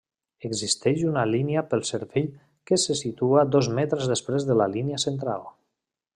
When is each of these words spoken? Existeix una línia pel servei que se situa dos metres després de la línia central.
Existeix 0.47 1.03
una 1.09 1.25
línia 1.31 1.63
pel 1.73 1.85
servei 1.89 2.25
que 2.71 2.81
se 2.85 2.97
situa 3.03 3.45
dos 3.57 3.71
metres 3.81 4.09
després 4.15 4.49
de 4.51 4.59
la 4.63 4.71
línia 4.79 5.03
central. 5.07 5.47